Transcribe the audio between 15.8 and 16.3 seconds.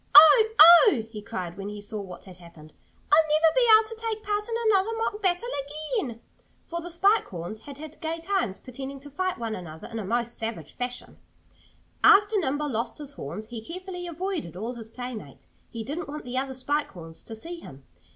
didn't want